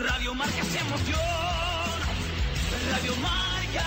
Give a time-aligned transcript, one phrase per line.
[0.00, 1.20] Radio Marca es emoción.
[2.90, 3.84] Radio Marca.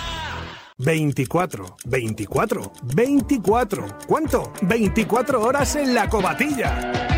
[0.78, 3.98] 24, 24, 24.
[4.06, 4.52] ¿Cuánto?
[4.62, 7.17] 24 horas en la cobatilla.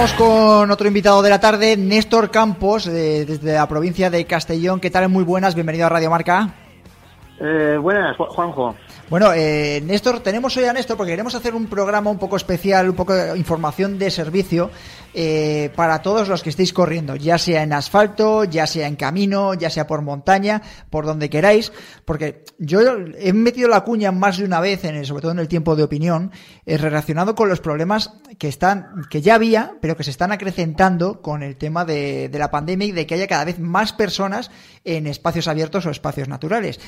[0.00, 4.80] Vamos con otro invitado de la tarde, Néstor Campos, de- desde la provincia de Castellón.
[4.80, 5.10] ¿Qué tal?
[5.10, 6.48] Muy buenas, bienvenido a Radio Marca.
[7.38, 8.74] Eh, buenas, Ju- Juanjo.
[9.10, 12.88] Bueno, eh, Néstor, tenemos hoy a Néstor porque queremos hacer un programa un poco especial,
[12.88, 14.70] un poco de información de servicio
[15.14, 19.54] eh, para todos los que estéis corriendo, ya sea en asfalto, ya sea en camino,
[19.54, 21.72] ya sea por montaña, por donde queráis,
[22.04, 22.78] porque yo
[23.18, 25.74] he metido la cuña más de una vez, en el- sobre todo en el tiempo
[25.74, 26.30] de opinión,
[26.64, 31.20] eh, relacionado con los problemas que están, que ya había, pero que se están acrecentando
[31.20, 34.52] con el tema de, de la pandemia y de que haya cada vez más personas
[34.84, 36.78] en espacios abiertos o espacios naturales.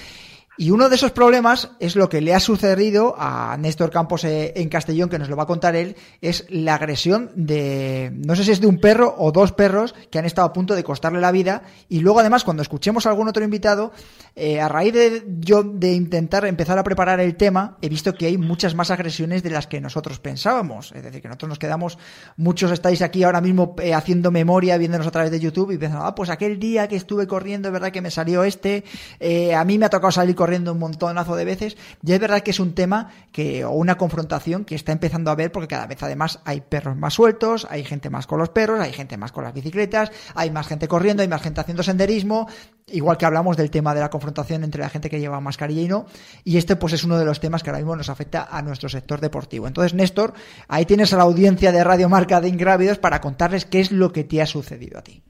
[0.59, 4.53] Y uno de esos problemas es lo que le ha sucedido a Néstor Campos eh,
[4.57, 8.45] en Castellón, que nos lo va a contar él, es la agresión de, no sé
[8.45, 11.23] si es de un perro o dos perros que han estado a punto de costarle
[11.23, 11.63] la vida.
[11.89, 13.93] Y luego además, cuando escuchemos a algún otro invitado,
[14.37, 18.27] eh, a raíz de yo de intentar empezar a preparar el tema, he visto que
[18.27, 20.93] hay muchas más agresiones de las que nosotros pensábamos.
[20.93, 21.99] Es decir, que nosotros nos quedamos,
[22.37, 26.05] muchos estáis aquí ahora mismo eh, haciendo memoria, viéndonos a través de YouTube y pensando,
[26.05, 28.84] ah, pues aquel día que estuve corriendo, es verdad que me salió este,
[29.19, 32.41] eh, a mí me ha tocado salir corriendo un montonazo de veces, y es verdad
[32.41, 35.86] que es un tema que, o una confrontación que está empezando a ver porque cada
[35.86, 39.30] vez además hay perros más sueltos, hay gente más con los perros, hay gente más
[39.30, 42.48] con las bicicletas, hay más gente corriendo, hay más gente haciendo senderismo,
[42.88, 45.86] igual que hablamos del tema de la confrontación entre la gente que lleva mascarilla y
[45.86, 46.06] no,
[46.42, 48.88] y este pues es uno de los temas que ahora mismo nos afecta a nuestro
[48.88, 49.68] sector deportivo.
[49.68, 50.33] Entonces, Néstor,
[50.66, 54.10] ahí tienes a la audiencia de Radio Marca de Ingrávidos para contarles qué es lo
[54.10, 55.22] que te ha sucedido a ti.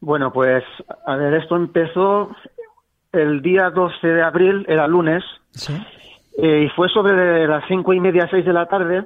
[0.00, 0.64] Bueno, pues,
[1.06, 2.30] a ver, esto empezó
[3.12, 5.74] el día 12 de abril, era lunes, Sí.
[6.38, 9.04] eh, y fue sobre las cinco y media, seis de la tarde.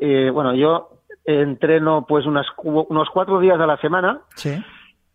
[0.00, 0.90] Eh, bueno, yo
[1.24, 4.54] entreno pues unas, unos cuatro días a la semana, Sí.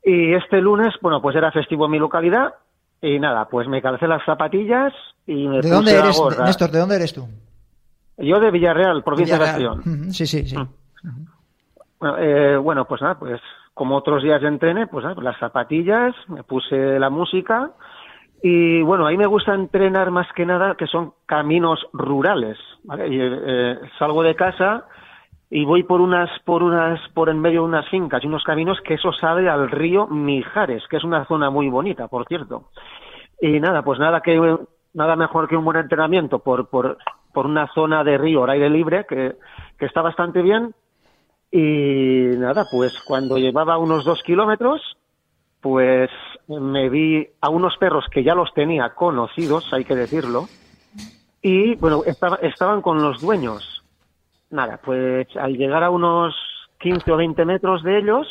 [0.04, 2.54] y este lunes, bueno, pues era festivo en mi localidad,
[3.02, 4.94] y nada, pues me calcé las zapatillas
[5.26, 6.46] y me ¿De puse dónde la eres, gorra.
[6.46, 6.72] Néstor?
[6.72, 7.28] ¿De dónde eres tú?
[8.18, 9.46] Yo de Villarreal, provincia de.
[9.46, 10.12] Castellón.
[10.12, 10.58] Sí, sí, sí.
[12.00, 13.40] Bueno, eh, bueno, pues nada, pues
[13.74, 17.72] como otros días de entrene, pues nada, las zapatillas, me puse la música
[18.42, 22.58] Y bueno, ahí me gusta entrenar más que nada que son caminos rurales.
[22.98, 24.86] eh, salgo de casa
[25.50, 28.80] y voy por unas, por unas, por en medio de unas fincas y unos caminos
[28.82, 32.70] que eso sale al río Mijares, que es una zona muy bonita, por cierto.
[33.42, 34.40] Y nada, pues nada que
[34.94, 36.98] nada mejor que un buen entrenamiento por, por,
[37.34, 39.36] por una zona de río al aire libre que,
[39.78, 40.74] que está bastante bien.
[41.52, 44.99] Y nada, pues cuando llevaba unos dos kilómetros,
[45.62, 46.10] pues
[46.48, 50.48] me vi a unos perros que ya los tenía conocidos, hay que decirlo,
[51.42, 53.84] y bueno, estaba- estaban con los dueños.
[54.52, 56.36] Nada, pues al llegar a unos
[56.80, 58.28] 15 o 20 metros de ellos,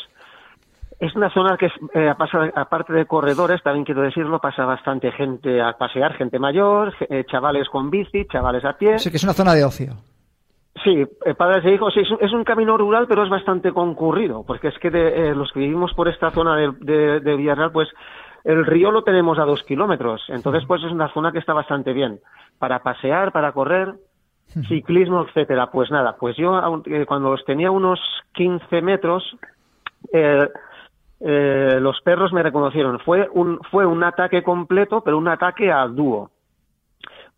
[0.98, 5.60] es una zona que, eh, pasa- aparte de corredores, también quiero decirlo, pasa bastante gente
[5.60, 8.98] a pasear, gente mayor, eh, chavales con bici, chavales a pie.
[8.98, 9.92] Sí, que es una zona de ocio.
[10.84, 13.72] Sí, eh, padres e hijos, sí, es un, es un camino rural, pero es bastante
[13.72, 17.36] concurrido, porque es que de, eh, los que vivimos por esta zona de, de, de
[17.36, 17.88] Villarreal, pues
[18.44, 21.92] el río lo tenemos a dos kilómetros, entonces pues es una zona que está bastante
[21.92, 22.20] bien
[22.58, 23.94] para pasear, para correr,
[24.68, 25.70] ciclismo, etcétera.
[25.70, 28.00] Pues nada, pues yo eh, cuando los tenía unos
[28.34, 29.36] 15 metros,
[30.12, 30.48] eh,
[31.20, 32.98] eh, los perros me reconocieron.
[33.00, 36.30] Fue un, fue un ataque completo, pero un ataque a dúo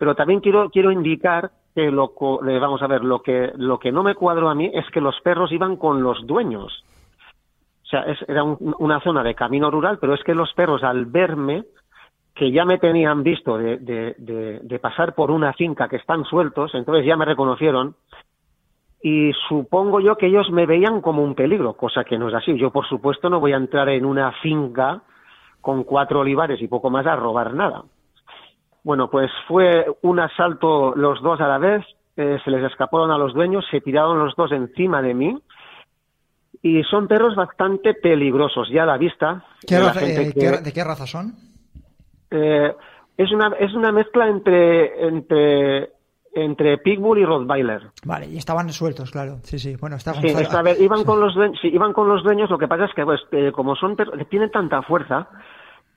[0.01, 1.51] pero también quiero quiero indicar
[1.89, 4.89] que eh, vamos a ver lo que lo que no me cuadró a mí es
[4.91, 6.85] que los perros iban con los dueños.
[7.85, 10.83] O sea es- era un- una zona de camino rural pero es que los perros
[10.85, 11.65] al verme
[12.35, 13.79] que ya me tenían visto de-
[14.63, 17.95] de pasar por una finca que están sueltos entonces ya me reconocieron
[19.03, 22.57] y supongo yo que ellos me veían como un peligro cosa que no es así.
[22.59, 25.01] Yo por supuesto no voy a entrar en una finca
[25.63, 27.83] con cuatro olivares y poco más a robar nada
[28.85, 31.85] bueno, pues fue un asalto los dos a la vez,
[32.17, 35.39] eh, se les escaparon a los dueños, se tiraron los dos encima de mí
[36.63, 39.45] y son perros bastante peligrosos ya a la vista.
[39.67, 41.35] ¿Qué de la raza- gente eh, que- ¿De qué raza son?
[42.31, 42.75] eh,
[43.17, 45.91] es una es una mezcla entre entre
[46.33, 47.91] entre pitbull y rottweiler.
[48.05, 49.39] Vale, y estaban sueltos, claro.
[49.43, 49.75] Sí, sí.
[49.81, 52.57] Bueno, está Sí, esta vez iban con los dueños, sí, iban con los dueños, lo
[52.59, 55.29] que pasa es que pues eh, como son perros, tienen tanta fuerza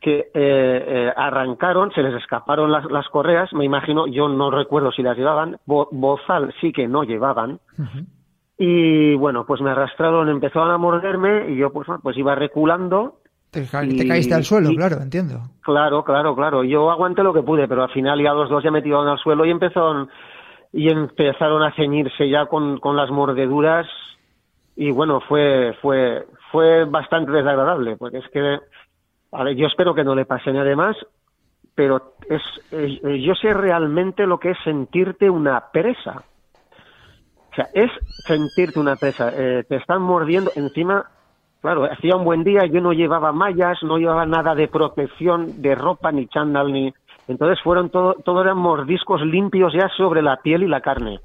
[0.04, 4.92] que eh, eh, arrancaron, se les escaparon las, las correas, me imagino, yo no recuerdo
[4.92, 7.60] si las llevaban, Bo- bozal sí que no llevaban,
[8.58, 13.20] y bueno, pues me arrastraron, empezaron a morderme y yo pues, pues iba reculando,
[13.50, 15.40] Te, ca- y- te caíste al suelo, y- claro, entiendo.
[15.62, 18.72] claro, claro, claro, yo aguanté lo que pude, pero al final ya los dos ya
[18.72, 20.10] me tiraron al suelo y empezaron,
[20.72, 23.88] y empezaron a ceñirse ya con, con las mordeduras.
[24.76, 28.60] Y bueno, fue, fue, fue bastante desagradable, porque es que,
[29.56, 30.96] yo espero que no le pase nada más,
[31.76, 32.42] pero es,
[32.72, 36.24] yo sé realmente lo que es sentirte una presa.
[37.52, 37.92] O sea, es
[38.28, 39.32] sentirte una presa.
[39.36, 41.06] Eh, te están mordiendo encima.
[41.62, 45.76] Claro, hacía un buen día, yo no llevaba mallas, no llevaba nada de protección de
[45.76, 46.94] ropa, ni chándal, ni.
[47.28, 51.22] Entonces fueron todo, todo eran mordiscos limpios ya sobre la piel y la carne.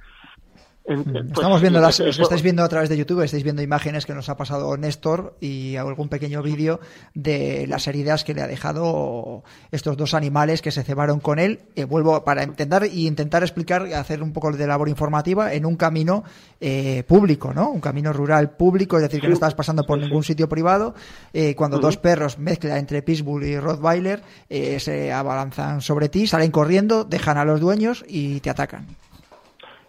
[0.88, 3.62] En- pues, Mm, Estamos viendo las, eso- estáis viendo a través de YouTube, estáis viendo
[3.62, 6.80] imágenes que nos ha pasado Néstor y algún pequeño vídeo
[7.14, 11.60] de las heridas que le ha dejado estos dos animales que se cebaron con él.
[11.76, 15.76] Eh, vuelvo para entender y intentar explicar, hacer un poco de labor informativa en un
[15.76, 16.24] camino
[16.60, 17.70] eh, público, ¿no?
[17.70, 20.94] Un camino rural público, es decir, que no estás pasando por ningún sitio privado.
[21.32, 26.50] eh, cuando dos perros, mezcla entre Pitbull y Rottweiler, eh, se abalanzan sobre ti, salen
[26.50, 28.86] corriendo, dejan a los dueños y te atacan.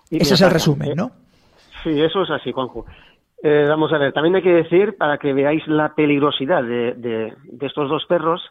[0.09, 0.95] Y Ese es el resumen.
[0.95, 1.11] ¿no?
[1.83, 2.85] Sí, eso es así, Juanjo.
[3.41, 7.33] Eh, vamos a ver, también hay que decir, para que veáis la peligrosidad de, de-
[7.43, 8.41] de estos dos perros,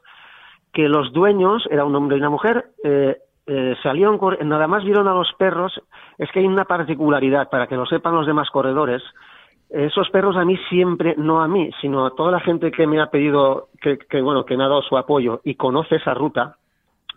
[0.72, 5.06] que los dueños, era un hombre y una mujer, eh, eh, salieron, nada más vieron
[5.08, 5.78] a los perros,
[6.16, 9.02] es que hay una particularidad, para que lo sepan los demás corredores,
[9.70, 13.00] esos perros a mí siempre, no a mí, sino a toda la gente que me
[13.00, 16.56] ha pedido, que, que, bueno, que me ha dado su apoyo y conoce esa ruta,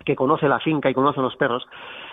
[0.03, 1.65] que conoce la finca y conoce los perros,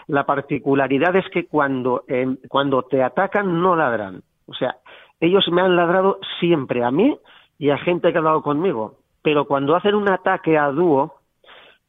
[0.06, 4.22] la particularidad es que cuando, eh, cuando te atacan no ladran.
[4.46, 4.76] O sea,
[5.20, 7.16] ellos me han ladrado siempre a mí
[7.58, 8.94] y a gente que ha hablado conmigo.
[9.22, 11.18] Pero cuando hacen un ataque a dúo,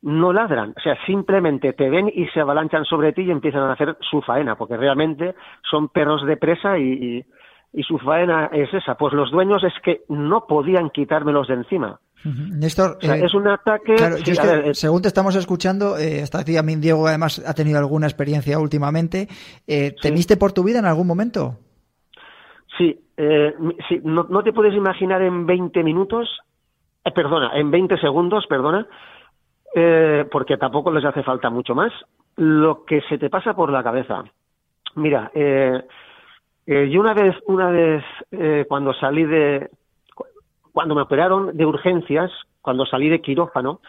[0.01, 0.73] no ladran.
[0.77, 4.21] O sea, simplemente te ven y se avalanchan sobre ti y empiezan a hacer su
[4.21, 5.35] faena, porque realmente
[5.69, 7.25] son perros de presa y, y,
[7.73, 8.95] y su faena es esa.
[8.95, 11.99] Pues los dueños es que no podían quitármelos de encima.
[12.23, 13.95] Néstor, O sea, eh, es un ataque.
[13.95, 16.81] Claro, sí, yo es a que, ver, eh, según te estamos escuchando, eh, hasta también
[16.81, 19.27] Diego además ha tenido alguna experiencia últimamente.
[19.65, 21.57] Eh, ¿Temiste por tu vida en algún momento?
[22.77, 26.29] Sí, sí, no, no te puedes imaginar en 20 minutos,
[27.15, 28.87] perdona, en 20 segundos, perdona,
[30.31, 31.91] porque tampoco les hace falta mucho más,
[32.37, 34.23] lo que se te pasa por la cabeza.
[34.95, 38.03] Mira, yo una vez, una vez
[38.69, 39.69] cuando salí de,
[40.79, 42.31] cuando me operaron de urgencias,
[42.61, 43.81] cuando salí de quirófano,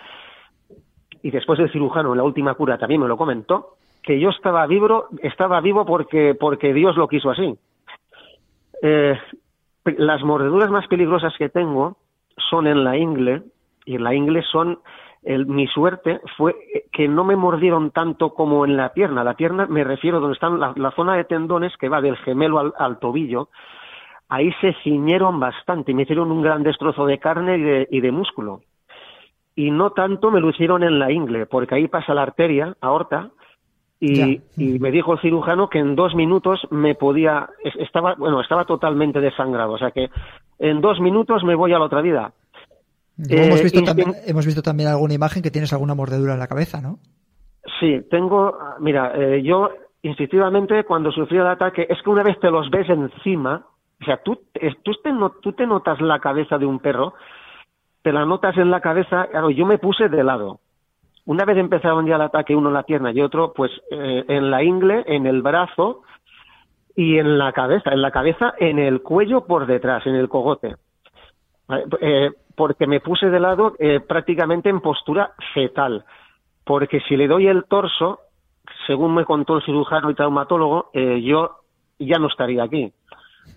[1.22, 4.66] y después el cirujano en la última cura también me lo comentó, que yo estaba
[4.66, 7.56] vivo, estaba vivo porque, porque Dios lo quiso así.
[8.82, 9.16] Eh,
[9.98, 11.96] las mordeduras más peligrosas que tengo
[12.50, 13.44] son en la ingle,
[13.84, 14.80] y en la ingle son,
[15.22, 16.56] el- mi suerte fue
[16.90, 19.22] que no me mordieron tanto como en la pierna.
[19.22, 22.98] La pierna me refiero donde están la, zona de tendones que va del gemelo al
[22.98, 23.48] tobillo.
[24.30, 28.12] Ahí se ciñeron bastante, me hicieron un gran destrozo de carne y de, y de
[28.12, 28.60] músculo.
[29.56, 33.30] Y no tanto me lo hicieron en la ingle, porque ahí pasa la arteria, aorta,
[33.98, 38.40] y, y me dijo el cirujano que en dos minutos me podía, es- estaba, bueno,
[38.40, 40.08] estaba totalmente desangrado, o sea que
[40.58, 42.32] en dos minutos me voy a la otra vida.
[43.18, 46.38] Luego hemos, Eh, visto también, hemos visto también alguna imagen que tienes alguna mordedura en
[46.38, 46.98] la cabeza, ¿no?
[47.78, 49.68] Sí, tengo, mira, eh, yo
[50.02, 53.66] instintivamente cuando sufrí el ataque, es que una vez te los ves encima,
[54.00, 54.40] o sea, tú,
[54.82, 57.14] tú, te, notas la cabeza de un perro,
[58.02, 60.60] te la notas en la cabeza, claro, yo me puse de lado.
[61.26, 64.50] Una vez empezaron ya el ataque, uno en la pierna y otro, pues eh, en
[64.50, 66.02] la ingle, en el brazo
[66.96, 70.76] y en la cabeza, en la cabeza, en el cuello por detrás, en el cogote.
[71.68, 76.04] Vale, eh, porque me puse de lado eh, prácticamente en postura fetal.
[76.64, 78.20] Porque si le doy el torso,
[78.86, 81.56] según me contó el cirujano y traumatólogo, eh, yo
[81.98, 82.92] ya no estaría aquí.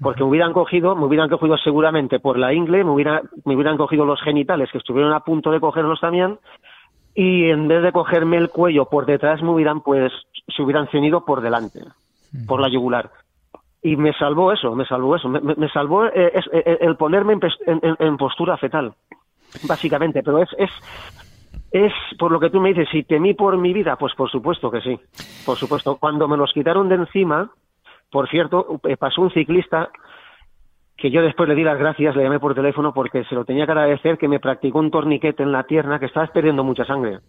[0.01, 3.77] Porque me hubieran cogido, me hubieran cogido seguramente por la ingle, me, hubiera, me hubieran
[3.77, 6.39] cogido los genitales, que estuvieron a punto de cogerlos también,
[7.15, 10.11] y en vez de cogerme el cuello por detrás, me hubieran, pues,
[10.47, 11.79] se hubieran ceñido por delante,
[12.47, 13.11] por la yugular.
[13.81, 17.79] Y me salvó eso, me salvó eso, me, salvó eh, es- eh, el ponerme en-
[17.83, 18.93] en- en postura fetal,
[19.61, 20.23] básicamente.
[20.23, 20.69] Pero es, es,
[21.71, 24.71] es por lo que tú me dices, si temí por mi vida, pues por supuesto
[24.71, 24.99] que sí,
[25.43, 25.97] por supuesto.
[25.97, 27.51] Cuando me los quitaron de encima,
[28.13, 29.89] por cierto, eh, pasó un ciclista
[30.95, 33.65] que yo después le di las gracias, le llamé por teléfono porque se lo tenía
[33.65, 37.19] que agradecer que me practicó un torniquete en la pierna que estaba perdiendo mucha sangre.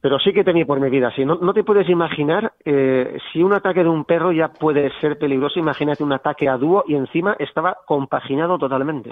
[0.00, 1.12] Pero sí que temí por mi vida.
[1.14, 4.90] Si no, no te puedes imaginar, eh, si un ataque de un perro ya puede
[5.00, 9.10] ser peligroso, imagínate un ataque a dúo y encima estaba compaginado totalmente.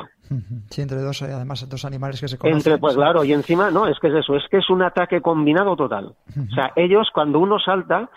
[0.71, 2.59] Sí, entre dos, eh, además, dos animales que se conocen.
[2.59, 5.21] Entre, pues claro, y encima, no, es que es eso, es que es un ataque
[5.21, 6.15] combinado total.
[6.29, 8.09] O sea, ellos cuando uno salta,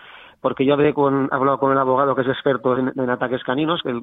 [0.43, 3.81] porque yo hablé con, he hablado con el abogado que es experto en, ataques caninos,
[3.81, 3.97] que,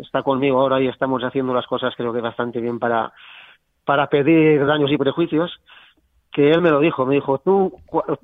[0.00, 3.12] está conmigo ahora y estamos haciendo las cosas creo que bastante bien para,
[3.84, 5.50] para pedir daños y prejuicios,
[6.30, 7.72] que él me lo dijo, me dijo, tú,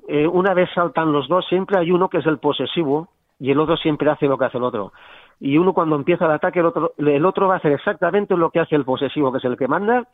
[0.07, 3.09] eh, una vez saltan los dos, siempre hay uno que es el posesivo
[3.41, 4.93] y el otro siempre hace lo que hace el otro.
[5.41, 8.51] Y uno cuando empieza el ataque, el otro, el otro va a hacer exactamente lo
[8.51, 10.07] que hace el posesivo, que es el que manda,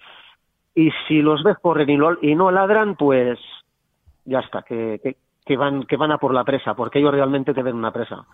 [0.74, 3.38] y si los ves correr y no, y no ladran, pues
[4.26, 7.54] ya está, que, que, que van, que van a por la presa, porque ellos realmente
[7.54, 8.26] te ven una presa.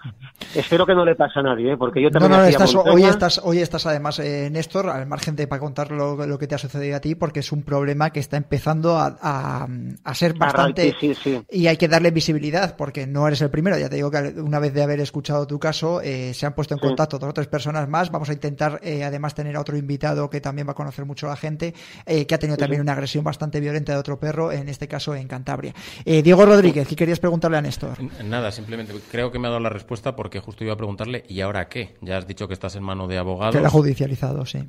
[0.56, 1.78] Espero que no le pase a nadie, ¿eh?
[1.78, 5.48] porque yo también no, estás, hoy, estás, hoy estás además, eh, Néstor, al margen de
[5.48, 8.22] para contar lo, lo que te ha sucedido a ti, porque es un problema que
[8.22, 9.68] está empezando a, a,
[10.04, 10.96] a ser bastante...
[11.00, 11.42] sí, sí.
[11.50, 13.78] Y hay que darle visibilidad, porque no eres el primero.
[13.78, 16.76] Ya te digo que una vez de haber escuchado tu caso, eh, se han puesto
[16.76, 16.88] en Sí.
[16.88, 18.10] contacto dos o tres personas más.
[18.10, 21.28] Vamos a intentar, eh, además, tener a otro invitado que también va a conocer mucho
[21.28, 21.74] a la gente,
[22.06, 25.14] eh, que ha tenido también una agresión bastante violenta de otro perro, en este caso
[25.14, 25.74] en Cantabria.
[26.06, 27.98] Eh, Diego Rodríguez, ¿qué querías preguntarle a Néstor?
[28.24, 31.42] Nada, simplemente creo que me ha dado la respuesta porque justo iba a preguntarle, ¿y
[31.42, 31.96] ahora qué?
[32.02, 33.56] Ya has dicho que estás en mano de abogados.
[33.56, 34.60] Que lo ha judicializado, sí.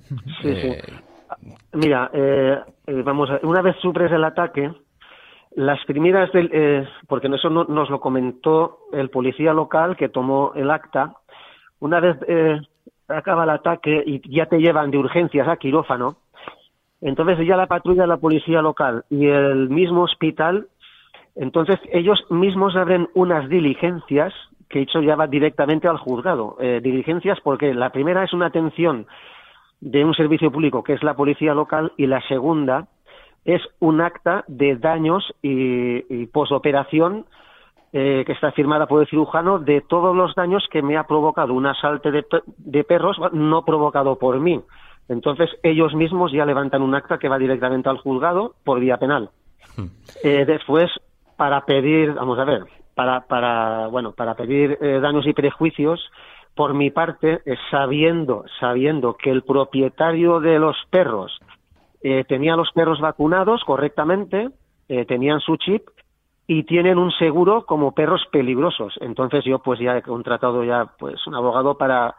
[0.41, 0.95] Sí, Eh, sí.
[1.75, 4.73] Mira, eh, eh, vamos a, una vez supres el ataque,
[5.57, 10.53] las primeras del, eh, porque eso no- nos lo comentó el policía local que tomó
[10.55, 11.15] el acta,
[11.81, 12.59] una vez eh,
[13.09, 16.17] acaba el ataque y ya te llevan de urgencias a quirófano,
[17.01, 20.69] entonces ya la patrulla de la policía local y el mismo hospital,
[21.35, 24.33] entonces ellos mismos abren unas diligencias
[24.69, 26.57] que hecho ya va directamente al juzgado.
[26.61, 29.07] Eh, diligencias porque la primera es una atención
[29.81, 32.89] de un servicio público que es la policía local y la segunda
[33.45, 37.27] es un acta de daños y, y posoperación
[37.93, 41.53] eh, que está firmada por el cirujano de todos los daños que me ha provocado
[41.53, 42.25] un asalte de,
[42.57, 44.62] de perros no provocado por mí.
[45.09, 49.31] Entonces ellos mismos ya levantan un acta que va directamente al juzgado por vía penal.
[50.23, 50.91] Eh, después,
[51.37, 56.01] para pedir, vamos a ver, para, para, bueno, para pedir eh, daños y prejuicios,
[56.55, 61.39] por mi parte, eh, sabiendo, sabiendo que el propietario de los perros
[62.03, 64.51] eh, tenía los perros vacunados correctamente,
[64.89, 65.89] eh, tenían su chip
[66.47, 68.95] y tienen un seguro como perros peligrosos.
[69.01, 72.17] Entonces yo pues ya he contratado ya pues un abogado para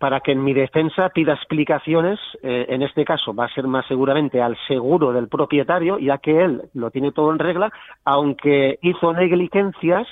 [0.00, 3.84] para que en mi defensa pida explicaciones, eh, en este caso va a ser más
[3.86, 7.70] seguramente al seguro del propietario, ya que él lo tiene todo en regla,
[8.06, 10.08] aunque hizo negligencias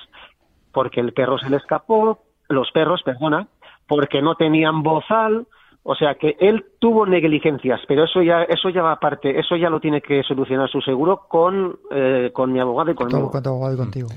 [0.73, 2.19] porque el perro se le escapó,
[2.51, 3.49] los perros, perdona,
[3.87, 5.47] porque no tenían bozal,
[5.91, 9.71] O sea que él tuvo negligencias, pero eso ya eso ya va aparte, eso ya
[9.71, 13.31] lo tiene que solucionar su seguro con, eh, con mi abogado y Con conmigo.
[13.31, 14.09] con tu abogado y contigo.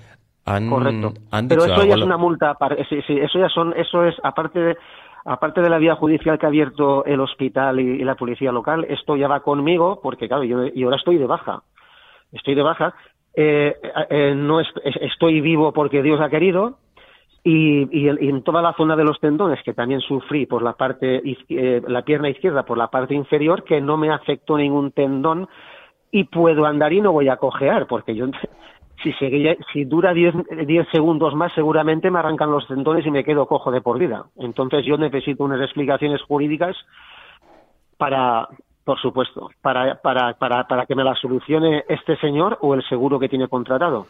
[0.43, 1.13] Han, Correcto.
[1.31, 2.57] han Pero eso ya es una multa,
[2.89, 4.77] sí, sí, eso ya son, eso es aparte de,
[5.25, 9.15] aparte de la vía judicial que ha abierto el hospital y, la policía local, esto
[9.15, 11.63] ya va conmigo porque claro, yo, yo ahora estoy de baja,
[12.31, 12.93] estoy de baja,
[13.35, 13.75] eh,
[14.09, 16.77] eh, no es- es- estoy vivo porque Dios ha querido
[17.43, 21.81] y, en toda la zona de los tendones que también sufrí por la parte eh,
[21.87, 25.47] la pierna izquierda por la parte inferior que no me afectó ningún tendón
[26.11, 28.27] y puedo andar y no voy a cojear porque yo
[29.03, 30.33] si seguía- si dura 10
[30.65, 34.25] 10 segundos más seguramente me arrancan los tendones y me quedo cojo de por vida
[34.37, 36.75] entonces yo necesito unas explicaciones jurídicas
[37.97, 38.47] para
[38.83, 43.19] por supuesto para para para para que me la solucione este señor o el seguro
[43.19, 44.07] que tiene contratado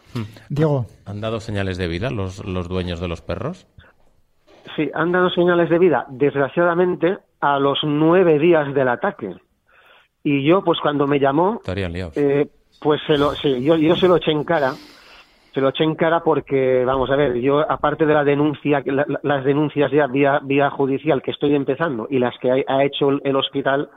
[0.48, 3.66] Diego, ¿Han dado señales de vida los, los dueños de los perros?
[4.76, 9.34] Sí, han dado señales de vida, desgraciadamente, a los nueve días del ataque.
[10.22, 12.16] Y yo, pues cuando me llamó, Estarían liados.
[12.16, 12.48] eh,
[12.82, 14.74] pues se lo, sí, yo, yo se lo eché en cara.
[15.54, 19.04] Se lo eché en cara porque, vamos a ver, yo, aparte de la denuncia, la-
[19.06, 23.10] la- las denuncias ya vía, vía judicial que estoy empezando y las que ha, hecho
[23.22, 23.90] el, hospital,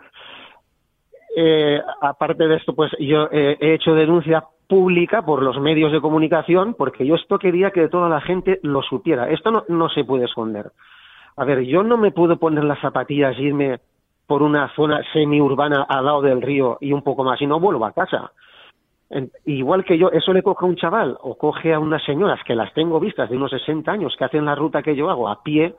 [1.37, 6.01] eh, aparte de esto, pues yo eh, he hecho denuncia pública por los medios de
[6.01, 9.29] comunicación porque yo esto quería que toda la gente lo supiera.
[9.29, 10.71] Esto no, no se puede esconder.
[11.37, 13.79] A ver, yo no me puedo poner las zapatillas e irme
[14.27, 17.85] por una zona semiurbana al lado del río y un poco más y no vuelvo
[17.85, 18.31] a casa.
[19.45, 22.55] Igual que yo, eso le coge a un chaval o coge a unas señoras que
[22.55, 25.43] las tengo vistas de unos 60 años que hacen la ruta que yo hago a
[25.43, 25.75] pie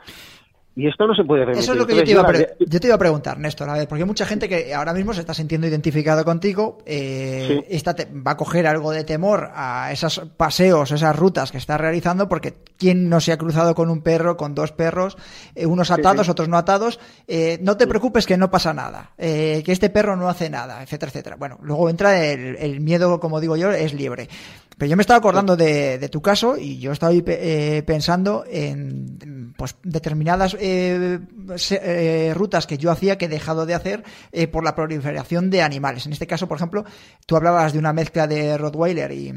[0.76, 1.62] y esto no se puede permitir.
[1.62, 3.72] Eso es lo que yo te, iba a yo te iba a preguntar, Néstor, a
[3.72, 7.64] ver, porque hay mucha gente que ahora mismo se está sintiendo identificado contigo, eh, Sí.
[7.70, 12.28] esta va a coger algo de temor a esos paseos, esas rutas que está realizando,
[12.28, 15.16] porque ¿quién no se ha cruzado con un perro, con dos perros,
[15.54, 16.30] eh, unos atados, sí.
[16.30, 17.00] otros no atados?
[17.26, 20.82] Eh, no te preocupes que no pasa nada, eh, que este perro no hace nada,
[20.82, 21.36] etcétera, etcétera.
[21.36, 24.28] Bueno, luego entra el, el miedo, como digo yo, es libre.
[24.78, 28.44] Pero yo me estaba acordando de, de tu caso y yo estaba ahí eh, pensando
[28.46, 31.18] en pues determinadas eh,
[31.56, 35.48] se- eh, rutas que yo hacía que he dejado de hacer eh, por la proliferación
[35.48, 36.04] de animales.
[36.04, 36.84] En este caso, por ejemplo,
[37.24, 39.32] tú hablabas de una mezcla de Rottweiler y,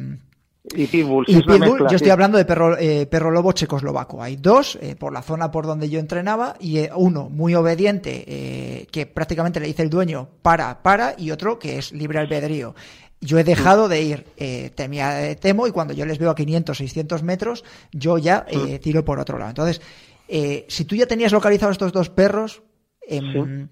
[0.75, 4.21] y Pitbull, y Pitbull, mezcla, yo estoy hablando de perro, eh, perro lobo checoslovaco.
[4.21, 8.87] Hay dos eh, por la zona por donde yo entrenaba y eh, uno muy obediente
[8.91, 12.75] que prácticamente le dice el dueño para, para y otro que es libre albedrío.
[13.21, 16.35] Yo he dejado de ir, eh, temía, eh, temo y cuando yo les veo a
[16.35, 19.49] 500, 600 metros, yo ya eh, tiro por otro lado.
[19.49, 19.81] Entonces,
[20.27, 22.61] eh, si tú ya tenías localizados estos dos perros,
[23.01, 23.67] em,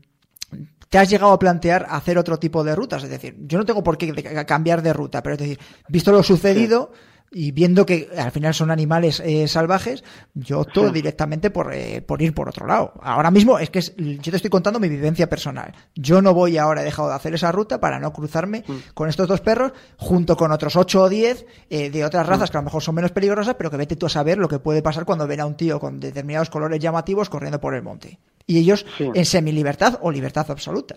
[0.90, 3.04] ¿Te has llegado a plantear hacer otro tipo de rutas?
[3.04, 4.14] Es decir, yo no tengo por qué
[4.46, 6.94] cambiar de ruta, pero es decir, visto lo sucedido
[7.32, 12.22] y viendo que al final son animales eh, salvajes, yo opto directamente por, eh, por
[12.22, 12.94] ir por otro lado.
[13.02, 15.74] Ahora mismo es que es- yo te estoy contando mi vivencia personal.
[15.94, 18.64] Yo no voy ahora, he dejado de hacer esa ruta para no cruzarme
[18.94, 22.58] con estos dos perros junto con otros 8 o 10 eh, de otras razas que
[22.58, 24.82] a lo mejor son menos peligrosas, pero que vete tú a saber lo que puede
[24.82, 28.20] pasar cuando ven a un tío con determinados colores llamativos corriendo por el monte.
[28.46, 29.12] Y ellos Sí.
[29.14, 30.96] en semilibertad o libertad absoluta.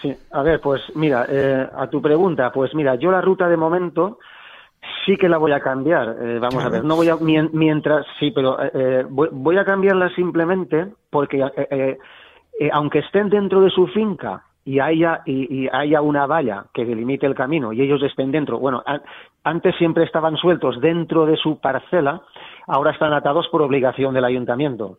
[0.00, 3.56] Sí, a ver, pues mira, eh, a tu pregunta, pues mira, yo la ruta de
[3.56, 4.18] momento
[5.04, 6.16] sí que la voy a cambiar.
[6.20, 9.56] eh, vamos a ver, no voy a mien- mientras sí, pero eh, eh, voy, voy
[9.58, 11.98] a cambiarla simplemente porque eh,
[12.60, 16.84] eh, aunque estén dentro de su finca y haya y, y haya una valla que
[16.84, 19.02] delimite el camino y ellos estén dentro, bueno, an-
[19.44, 22.22] antes siempre estaban sueltos dentro de su parcela,
[22.66, 24.98] ahora están atados por obligación del ayuntamiento.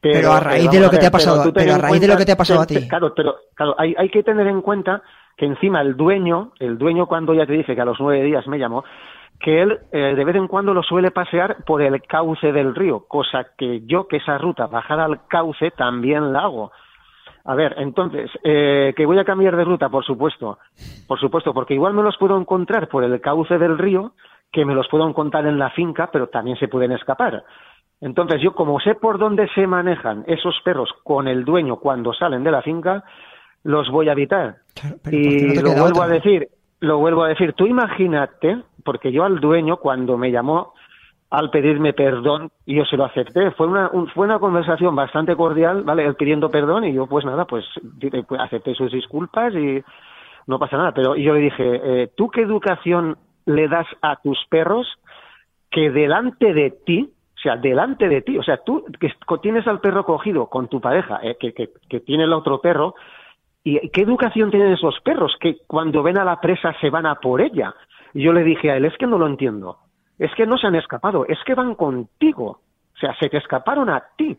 [0.00, 2.16] Pero a raíz de lo que te ha pasado- ten pero a raíz de lo
[2.16, 2.74] que te ha pasado a ti.
[2.88, 5.02] Claro, pero claro, hay, hay que tener en cuenta
[5.36, 8.46] que encima el dueño, el dueño cuando ya te dice que a los nueve días
[8.46, 8.84] me llamó,
[9.38, 13.04] que él eh, de vez en cuando lo suele pasear por el cauce del río,
[13.06, 16.72] cosa que yo, que esa ruta bajada al cauce, también la hago.
[17.44, 20.58] A ver, entonces, eh, que voy a cambiar de ruta, por supuesto,
[21.06, 24.12] por supuesto, porque igual me los puedo encontrar por el cauce del río,
[24.50, 27.44] que me los puedo encontrar en la finca, pero también se pueden escapar.
[28.00, 32.42] Entonces, yo como sé por dónde se manejan esos perros con el dueño cuando salen
[32.42, 33.04] de la finca,
[33.66, 34.56] los voy a evitar.
[34.74, 36.12] Claro, pero ¿por qué no y lo vuelvo otra?
[36.12, 36.48] a decir,
[36.80, 40.72] lo vuelvo a decir, tú imagínate, porque yo al dueño cuando me llamó
[41.30, 45.34] al pedirme perdón, y yo se lo acepté, fue una, un- fue una conversación bastante
[45.34, 46.04] cordial, ¿vale?
[46.04, 49.82] Él pidiendo perdón y yo pues nada, pues di- pues, acepté sus disculpas y
[50.46, 54.38] no pasa nada, pero yo le dije, eh, ¿tú qué educación le das a tus
[54.48, 54.86] perros
[55.70, 59.10] que delante de ti, o sea, delante de ti, o sea, tú que
[59.42, 62.94] tienes al perro cogido con tu pareja, eh, que, que, que tiene el otro perro,
[63.68, 67.16] ¿y qué educación tienen esos perros que cuando ven a la presa se van a
[67.16, 67.74] por ella?
[68.14, 69.78] Y yo le dije a él, es que no lo entiendo,
[70.18, 72.46] es que no se han escapado, es que van contigo,
[72.94, 74.36] o sea, se te escaparon a ti.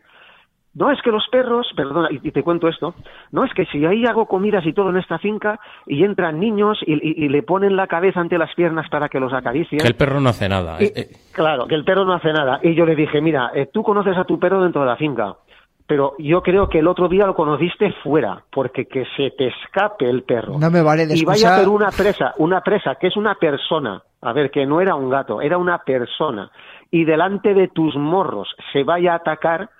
[0.74, 2.94] no es que los perros, perdona, y, te cuento esto,
[3.32, 6.78] no es que si ahí hago comidas y todo en esta finca y entran niños
[6.86, 9.80] y, y- y le ponen la cabeza ante las piernas para que los acaricien.
[9.80, 10.76] Que el perro no hace nada.
[10.80, 12.60] Y- eh, eh, claro, que el perro no hace nada.
[12.62, 15.34] Y yo le dije, mira, eh, tú conoces a tu perro dentro de la finca,
[15.88, 20.04] pero yo creo que el otro día lo conociste fuera, porque que se te escape
[20.04, 20.58] el perro.
[20.58, 23.36] No me vale de y vaya a ser una presa, una presa que es una
[23.36, 26.50] persona, a ver, que no era un gato, era una persona,
[26.90, 29.70] y delante de tus morros se vaya a atacar,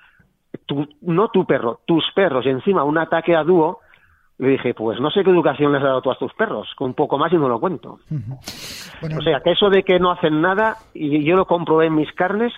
[0.65, 3.81] tu, no tu perro, tus perros, y encima un ataque a dúo,
[4.39, 6.89] le dije, pues no sé qué educación les has dado tú a tus perros, con
[6.89, 7.99] un poco más y no lo cuento.
[9.03, 11.97] Bueno, O sea, que eso de que no hacen nada, y yo lo comprobé en
[11.97, 12.55] mis carnes,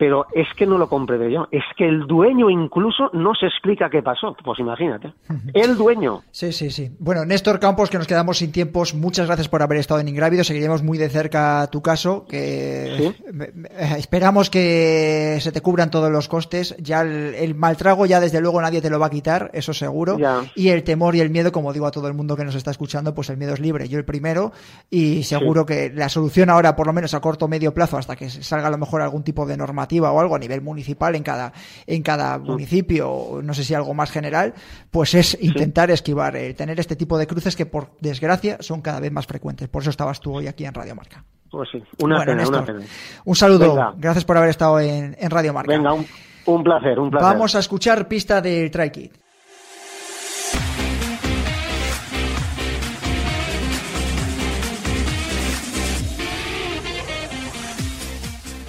[0.00, 1.46] pero es que no lo comprobé yo.
[1.52, 4.34] Es que el dueño incluso no se explica qué pasó.
[4.42, 5.12] Pues imagínate.
[5.52, 6.22] El dueño.
[6.30, 6.90] Sí, sí, sí.
[6.98, 10.42] Bueno, Néstor Campos, que nos quedamos sin tiempos, muchas gracias por haber estado en Ingrávido.
[10.42, 13.24] Seguiremos muy de cerca tu caso, que Sí.
[13.38, 16.74] eh, esperamos que se te cubran todos los costes.
[16.78, 19.74] Ya el, el mal trago ya desde luego nadie te lo va a quitar, eso
[19.74, 20.16] seguro.
[20.18, 20.44] Ya.
[20.54, 22.70] Y el temor y el miedo, como digo a todo el mundo que nos está
[22.70, 23.86] escuchando, pues el miedo es libre.
[23.86, 24.52] Yo el primero
[24.88, 28.16] y seguro que la solución ahora, por lo menos a corto o medio plazo, hasta
[28.16, 31.22] que salga a lo mejor algún tipo de normativa o algo a nivel municipal en
[31.22, 31.52] cada,
[31.86, 34.54] en cada municipio, o no sé si algo más general,
[34.90, 39.00] pues es intentar esquivar, eh, tener este tipo de cruces que por desgracia son cada
[39.00, 39.68] vez más frecuentes.
[39.68, 41.24] Por eso estabas tú hoy aquí en Radio Marca.
[41.50, 42.80] Pues sí, una Bueno, pena, una pena.
[43.24, 43.94] un saludo, Venga.
[43.96, 45.72] gracias por haber estado en, en Radio Marca.
[45.72, 46.06] Venga, un,
[46.46, 47.28] un placer, un placer.
[47.28, 49.12] Vamos a escuchar pista del Try Kit.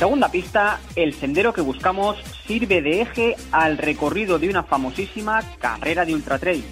[0.01, 6.05] Segunda pista, el sendero que buscamos sirve de eje al recorrido de una famosísima carrera
[6.05, 6.65] de ultra trail.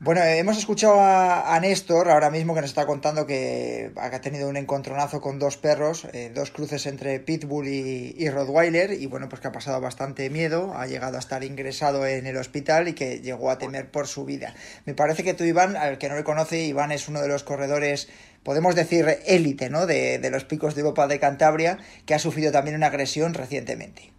[0.00, 4.48] Bueno, hemos escuchado a, a Néstor ahora mismo que nos está contando que ha tenido
[4.48, 9.28] un encontronazo con dos perros, eh, dos cruces entre Pitbull y, y Rottweiler, y bueno,
[9.28, 12.92] pues que ha pasado bastante miedo, ha llegado a estar ingresado en el hospital y
[12.92, 14.54] que llegó a temer por su vida.
[14.86, 17.42] Me parece que tú, Iván, al que no le conoce, Iván es uno de los
[17.42, 18.08] corredores,
[18.44, 19.86] podemos decir, élite, ¿no?
[19.86, 24.12] De, de los picos de Europa de Cantabria, que ha sufrido también una agresión recientemente.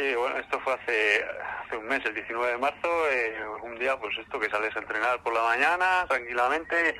[0.00, 1.22] Sí, bueno, esto fue hace,
[1.62, 4.78] hace un mes, el 19 de marzo, eh, un día, pues esto, que sales a
[4.78, 6.96] entrenar por la mañana, tranquilamente,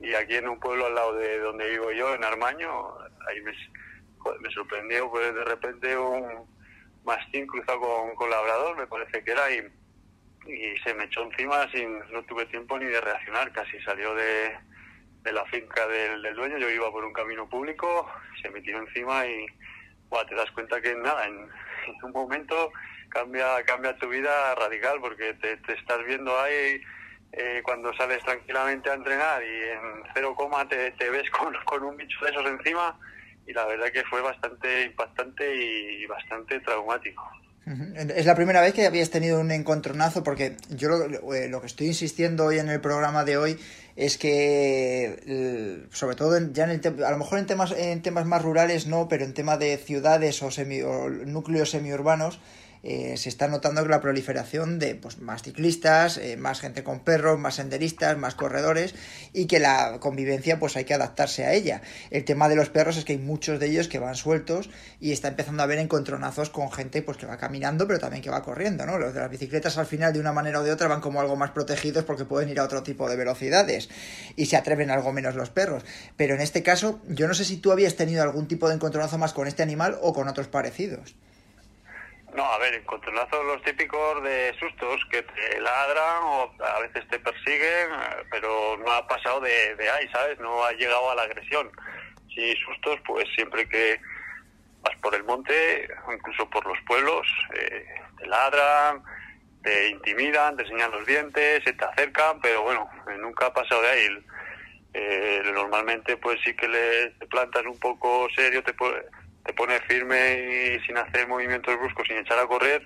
[0.00, 2.94] y aquí en un pueblo al lado de donde vivo yo, en Armaño,
[3.28, 3.52] ahí me,
[4.40, 6.46] me sorprendió, pues de repente un
[7.04, 9.58] mastín cruzado con, con labrador, me parece que era, y,
[10.46, 14.56] y se me echó encima sin, no tuve tiempo ni de reaccionar, casi salió de,
[15.24, 18.78] de la finca del, del dueño, yo iba por un camino público, se me tiró
[18.78, 19.44] encima y
[20.08, 21.50] buah, te das cuenta que nada, en,
[21.86, 22.72] en un momento
[23.08, 26.80] cambia cambia tu vida radical porque te, estás viendo ahí
[27.32, 31.96] eh, cuando sales tranquilamente a entrenar y en cero coma te, ves con, con un
[31.96, 32.98] bicho de esos encima
[33.46, 37.28] y la verdad que fue bastante impactante y bastante traumático.
[38.16, 41.68] Es la primera vez que habías tenido un encontronazo porque yo lo, eh, lo, que
[41.68, 43.60] estoy insistiendo hoy en el programa de hoy
[43.96, 48.26] es que eh, sobre todo ya en el a lo mejor en temas en temas
[48.26, 52.40] más rurales no pero en tema de ciudades o, semi, o núcleos semiurbanos
[52.82, 57.38] eh, se está notando la proliferación de pues, más ciclistas, eh, más gente con perros,
[57.38, 58.94] más senderistas, más corredores
[59.32, 61.82] y que la convivencia pues hay que adaptarse a ella.
[62.10, 65.12] El tema de los perros es que hay muchos de ellos que van sueltos y
[65.12, 68.42] está empezando a haber encontronazos con gente pues que va caminando pero también que va
[68.42, 68.98] corriendo, ¿no?
[68.98, 71.36] Los de las bicicletas al final de una manera o de otra van como algo
[71.36, 73.88] más protegidos porque pueden ir a otro tipo de velocidades
[74.36, 75.84] y se atreven algo menos los perros.
[76.16, 79.18] Pero en este caso yo no sé si tú habías tenido algún tipo de encontronazo
[79.18, 81.14] más con este animal o con otros parecidos.
[82.34, 87.18] No, a ver, encontronazos los típicos de sustos que te ladran o a veces te
[87.18, 87.90] persiguen,
[88.30, 90.38] pero no ha pasado de, de ahí, ¿sabes?
[90.38, 91.70] No ha llegado a la agresión.
[92.32, 94.00] Sí, sustos, pues siempre que
[94.82, 97.84] vas por el monte, incluso por los pueblos, eh,
[98.18, 99.02] te ladran,
[99.62, 103.82] te intimidan, te enseñan los dientes, se te acercan, pero bueno, eh, nunca ha pasado
[103.82, 104.26] de ahí.
[104.92, 108.74] Eh, normalmente pues sí que le te plantas un poco serio, te,
[109.50, 112.84] te pones firme y sin hacer movimientos bruscos, sin echar a correr,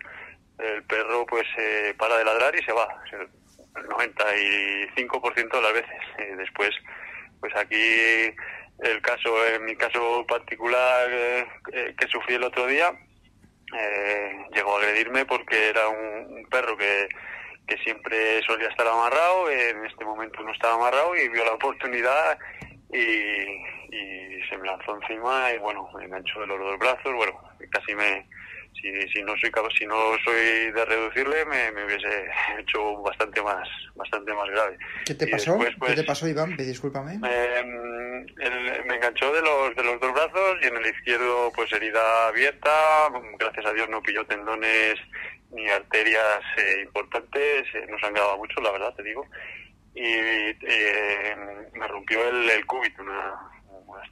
[0.59, 2.89] el perro pues eh, para de ladrar y se va.
[3.13, 6.01] El 95% de las veces.
[6.19, 6.71] Eh, después,
[7.41, 8.35] pues aquí
[8.79, 12.95] el caso, en mi caso particular eh, eh, que sufrí el otro día,
[13.79, 17.09] eh, llegó a agredirme porque era un, un perro que,
[17.69, 22.39] que siempre solía estar amarrado, en este momento no estaba amarrado y vio la oportunidad
[22.91, 27.39] y, y se me lanzó encima y bueno, me enganchó de los dos brazos, bueno,
[27.71, 28.27] casi me,
[28.81, 29.95] si, si no soy si no
[30.25, 32.27] soy de reducirle me, me hubiese
[32.59, 34.79] hecho bastante más, bastante más grave.
[35.07, 35.53] ¿Qué te Y pasó?
[35.53, 36.57] después, ¿Qué pues, te pasó, Iván?
[36.57, 37.19] Discúlpame.
[37.29, 41.73] eh, el- me enganchó de los, de los dos brazos y en el izquierdo pues
[41.73, 44.95] herida abierta, gracias a Dios no pilló tendones
[45.51, 49.25] ni arterias eh, importantes, eh, no sangraba mucho, la verdad te digo,
[49.95, 51.37] y eh,
[51.75, 53.35] me rompió el, el cúbito, una,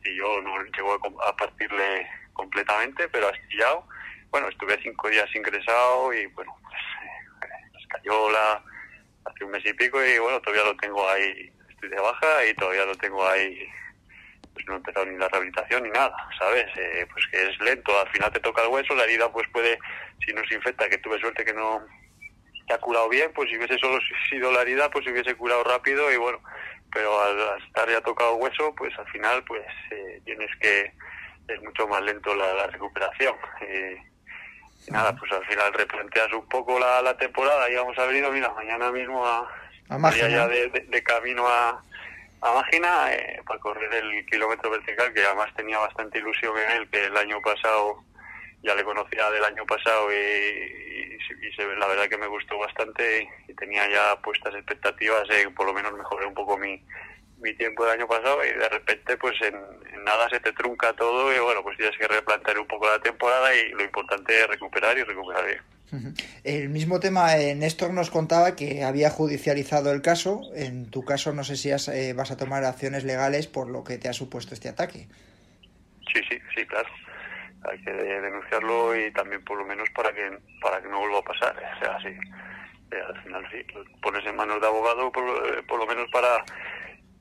[0.02, 3.86] un astilló, no llegó a, partirle completamente, pero astillado.
[4.30, 8.64] Bueno, estuve cinco días ingresado y bueno, pues eh, la escayola
[9.24, 12.54] hace un mes y pico y bueno, todavía lo tengo ahí, estoy de baja y
[12.54, 13.68] todavía lo tengo ahí,
[14.54, 16.66] pues no he empezado ni la rehabilitación ni nada, ¿sabes?
[16.76, 19.78] Eh, pues que es lento, al final te toca el hueso, la herida pues puede,
[20.26, 21.86] si no se infecta, que tuve suerte que no
[22.66, 23.98] que ha curado bien, pues si hubiese solo
[24.30, 26.40] sido la herida, pues se hubiese curado rápido y bueno,
[26.92, 30.92] pero al, al estar ya tocado hueso, pues al final pues eh, tienes que,
[31.48, 33.34] es mucho más lento la, la recuperación.
[33.60, 33.96] Eh,
[34.86, 37.70] y nada, pues al final replanteas un poco la, la temporada.
[37.70, 39.48] Y vamos a ido, mira, mañana mismo a,
[39.88, 41.82] A ya de, de- de camino a,
[42.40, 46.88] a Mágina eh, para correr el kilómetro vertical, que además tenía bastante ilusión en él,
[46.90, 48.02] que el año pasado
[48.62, 52.58] ya le conocía del año pasado y, y- y se- la verdad que me gustó
[52.58, 56.80] bastante y, y tenía ya puestas expectativas de por lo menos mejorar un poco mi,
[57.38, 59.54] mi tiempo del año pasado y de repente pues en,
[59.92, 63.00] en nada se te trunca todo y bueno pues tienes que replantear un poco la
[63.00, 65.60] temporada y lo importante es recuperar y recuperar bien.
[66.42, 70.50] El mismo tema, eh, Néstor nos contaba que había judicializado el caso.
[70.54, 73.84] En tu caso, no sé si has, eh, vas a tomar acciones legales por lo
[73.84, 75.06] que te ha supuesto este ataque.
[76.14, 76.88] Sí, sí, sí, claro.
[77.70, 81.22] Hay que denunciarlo y también por lo menos para que para que no vuelva a
[81.22, 81.54] pasar.
[81.56, 82.08] O sea, sí.
[82.90, 83.64] Eh, al final sí,
[84.02, 86.44] pones en manos de abogado por, lo- eh, por lo menos para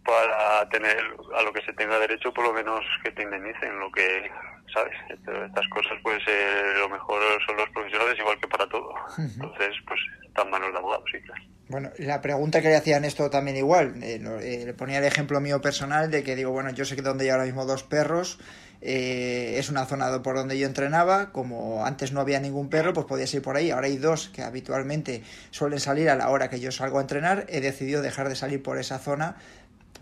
[0.03, 0.97] para tener
[1.37, 4.31] a lo que se tenga derecho, por lo menos que te indemnicen lo que,
[4.73, 4.93] ¿sabes?
[5.09, 8.95] Estas cosas, pues eh, lo mejor son los profesionales, igual que para todo.
[9.19, 11.41] Entonces, pues está en manos de abogados, sí, claro.
[11.69, 13.93] Bueno, la pregunta que le hacían esto también igual.
[14.03, 17.03] eh, eh, le ponía el ejemplo mío personal de que digo, bueno, yo sé que
[17.03, 18.39] donde hay ahora mismo dos perros
[18.81, 21.31] eh, es una zona por donde yo entrenaba.
[21.31, 23.71] Como antes no había ningún perro, pues podías ir por ahí.
[23.71, 27.45] Ahora hay dos que habitualmente suelen salir a la hora que yo salgo a entrenar.
[27.49, 29.35] He decidido dejar de salir por esa zona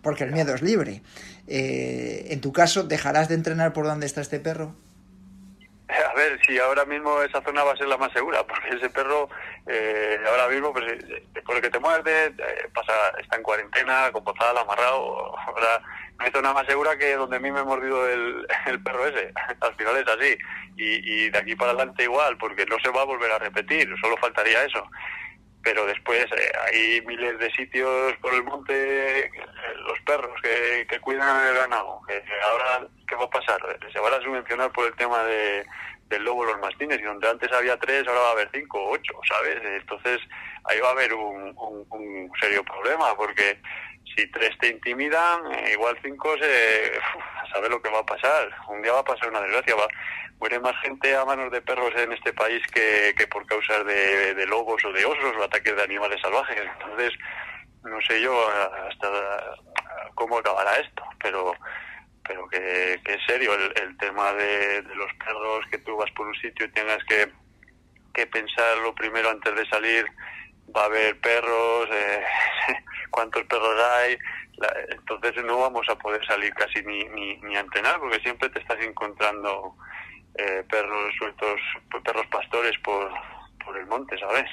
[0.01, 1.01] porque el miedo es libre.
[1.47, 4.75] Eh, en tu caso, ¿dejarás de entrenar por donde está este perro?
[5.89, 8.91] A ver, si ahora mismo esa zona va a ser la más segura, porque ese
[8.91, 9.28] perro
[9.65, 14.12] eh, ahora mismo, pues eh, después de que te muerde, eh, pasa, está en cuarentena,
[14.12, 15.36] con amarrado.
[15.47, 15.82] Ahora
[16.19, 19.08] no hay zona más segura que donde a mí me ha mordido el, el perro
[19.08, 19.34] ese.
[19.62, 20.38] Al final es así.
[20.78, 23.89] Y, y de aquí para adelante igual, porque no se va a volver a repetir,
[23.99, 24.86] solo faltaría eso.
[25.63, 29.31] Pero después eh, hay miles de sitios por el monte, eh,
[29.87, 32.01] los perros que, que cuidan el ganado.
[32.07, 33.59] Que ahora, ¿qué va a pasar?
[33.91, 35.65] Se van a subvencionar por el tema de,
[36.07, 39.13] del lobo los mastines, y donde antes había tres, ahora va a haber cinco ocho,
[39.27, 39.57] ¿sabes?
[39.63, 40.19] Entonces
[40.63, 43.59] ahí va a haber un, un- un serio problema, porque
[44.15, 46.99] si tres te intimidan, eh, igual cinco se...
[47.53, 48.49] saber lo que va a pasar.
[48.67, 49.87] Un día va a pasar una desgracia, va
[50.39, 54.33] muere más gente a manos de perros en este país que, que por causas de,
[54.35, 56.61] de lobos o de osos o ataques de animales salvajes.
[56.79, 57.13] Entonces,
[57.83, 58.33] no sé yo
[58.89, 59.57] hasta
[60.15, 61.53] cómo acabará esto, pero
[62.25, 66.11] pero que, que es serio el, el tema de, de los perros, que tú vas
[66.11, 67.29] por un sitio y tengas que
[68.13, 70.05] que pensar lo primero antes de salir,
[70.75, 72.23] va a haber perros, eh,
[73.12, 74.17] cuántos perros hay,
[74.58, 78.49] la- entonces no vamos a poder salir casi ni, ni, ni a entrenar porque siempre
[78.49, 79.75] te estás encontrando
[80.36, 81.60] eh, perros sueltos,
[82.03, 83.10] perros pastores por,
[83.65, 84.45] por el monte, ¿sabes?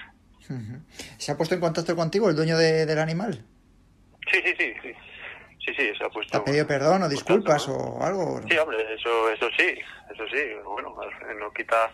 [1.19, 3.45] ¿Se ha puesto en contacto contigo el dueño de- del animal?
[4.31, 4.93] Sí, sí, sí, sí.
[5.65, 6.39] Sí, sí, se ha ¿Te puesto...
[6.39, 8.41] ha pedido perdón o disculpas o algo?
[8.49, 9.77] Sí, hombre, eso, eso sí,
[10.15, 10.43] eso sí.
[10.65, 10.95] Bueno,
[11.41, 11.91] no quita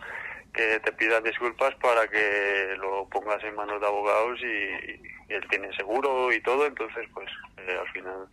[0.53, 5.43] que te pidan disculpas para que lo pongas en manos de abogados y, y él
[5.49, 8.27] tiene seguro y todo, entonces pues eh, al final,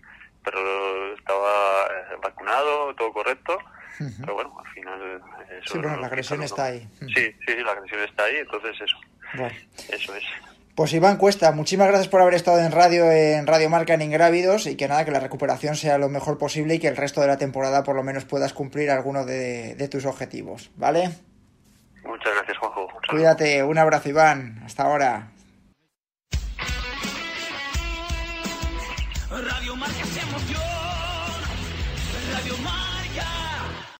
[0.44, 3.59] pero estaba eh, vacunado, todo correcto,
[4.20, 5.22] pero bueno, al final
[5.62, 6.87] eso Sí, bueno, no la agresión está ahí.
[7.00, 8.96] Sí, sí, sí, la agresión está ahí, entonces eso,
[9.37, 9.54] Bueno.
[9.90, 10.24] eso es.
[10.74, 14.66] Pues Iván Cuesta, muchísimas gracias por haber estado en radio, en Radio Marca en Ingrávidos
[14.66, 17.26] y que nada, que la recuperación sea lo mejor posible y que el resto de
[17.26, 21.11] la temporada por lo menos puedas cumplir alguno de, de tus objetivos, ¿vale?
[22.04, 22.86] Muchas gracias, Juanjo.
[22.86, 23.08] Un.
[23.08, 25.32] Cuídate, un abrazo Iván, hasta ahora.
[29.30, 30.62] Radio Marca emoción.
[32.32, 32.79] Radio Marca.